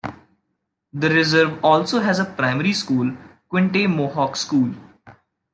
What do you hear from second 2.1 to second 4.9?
a primary school, Quinte Mohawk School.